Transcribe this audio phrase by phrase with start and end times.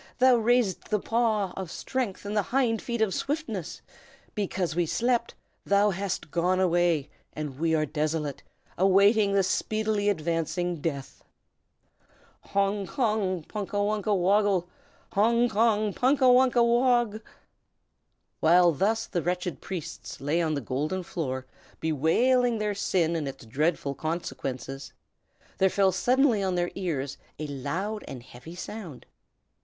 [0.17, 3.83] Thou raisedst the paw of strength and the hind feet of swiftness.
[4.33, 8.41] Because we slept, thou hast gone away, and we are desolate,
[8.79, 11.23] awaiting the speedily advancing death.
[12.45, 12.87] "Hong!
[12.87, 13.43] Kong!
[13.47, 14.67] Punka wunka woggle!
[15.13, 15.47] Hong!
[15.47, 15.93] Kong!
[15.93, 17.21] Punka wunka wogg!"
[18.39, 21.45] While thus the wretched priests lay on the golden floor,
[21.79, 24.93] bewailing their sin and its dreadful consequences,
[25.59, 29.05] there fell suddenly on their ears a loud and heavy sound.